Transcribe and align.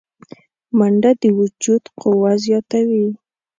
منډه 0.77 1.11
د 1.21 1.23
وجود 1.39 1.83
قوه 2.01 2.31
زیاتوي 2.45 3.07